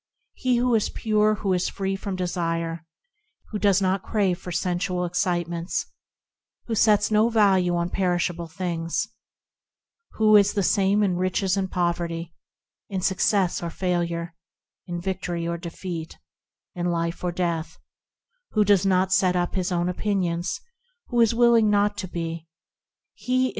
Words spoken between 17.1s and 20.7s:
or death; Who does not set up his own opinions;